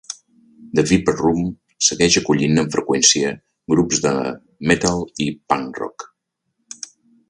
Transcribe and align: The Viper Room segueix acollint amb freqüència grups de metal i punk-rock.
The 0.77 0.81
Viper 0.91 1.13
Room 1.23 1.43
segueix 1.89 2.17
acollint 2.23 2.63
amb 2.63 2.73
freqüència 2.77 3.31
grups 3.77 4.03
de 4.09 4.17
metal 4.73 5.09
i 5.29 5.33
punk-rock. 5.55 6.13